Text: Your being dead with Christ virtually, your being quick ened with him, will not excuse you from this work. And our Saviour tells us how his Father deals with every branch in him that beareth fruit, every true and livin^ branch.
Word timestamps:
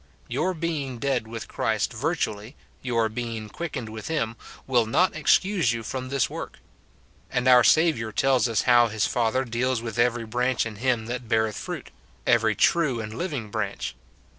Your 0.27 0.55
being 0.55 0.97
dead 0.97 1.27
with 1.27 1.47
Christ 1.47 1.93
virtually, 1.93 2.55
your 2.81 3.07
being 3.07 3.49
quick 3.49 3.73
ened 3.73 3.87
with 3.89 4.07
him, 4.07 4.35
will 4.65 4.87
not 4.87 5.15
excuse 5.15 5.73
you 5.73 5.83
from 5.83 6.09
this 6.09 6.27
work. 6.27 6.57
And 7.29 7.47
our 7.47 7.63
Saviour 7.63 8.11
tells 8.11 8.49
us 8.49 8.63
how 8.63 8.87
his 8.87 9.05
Father 9.05 9.45
deals 9.45 9.79
with 9.79 9.99
every 9.99 10.25
branch 10.25 10.65
in 10.65 10.77
him 10.77 11.05
that 11.05 11.29
beareth 11.29 11.55
fruit, 11.55 11.91
every 12.25 12.55
true 12.55 12.99
and 12.99 13.13
livin^ 13.13 13.51
branch. 13.51 13.93